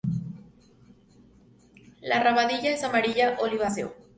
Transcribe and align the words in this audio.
La 2.01 2.23
rabadilla 2.23 2.71
es 2.71 2.83
amarilla 2.83 3.37
oliváceo. 3.39 3.93